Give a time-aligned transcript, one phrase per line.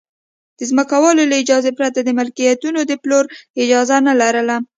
[0.57, 3.25] د ځمکوالو له اجازې پرته د ملکیتونو د پلور
[3.63, 4.55] اجازه نه لرله